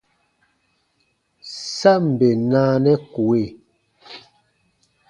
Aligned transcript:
Sa 1.77 1.91
ǹ 2.03 2.05
bè 2.17 2.29
naanɛ 2.49 2.93
kue. 3.13 3.41